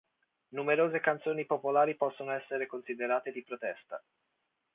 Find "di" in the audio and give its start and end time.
3.31-3.43